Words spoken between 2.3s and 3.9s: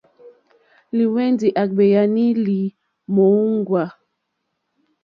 lì mòóŋwà.